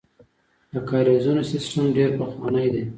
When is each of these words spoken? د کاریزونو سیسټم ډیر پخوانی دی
د 0.73 0.75
کاریزونو 0.89 1.41
سیسټم 1.51 1.83
ډیر 1.95 2.09
پخوانی 2.19 2.67
دی 2.73 2.83